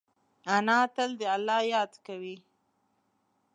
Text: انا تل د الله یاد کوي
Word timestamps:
انا 0.55 0.77
تل 0.95 1.09
د 1.19 1.21
الله 1.35 1.59
یاد 1.73 1.91
کوي 2.05 2.37